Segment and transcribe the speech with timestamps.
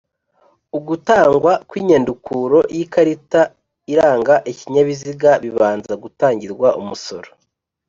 [0.77, 3.41] Ugutangwa kw'inyandukuro y'ikarita
[3.91, 7.29] iranga ikinyabiziga bibanza gutangirwa umusoro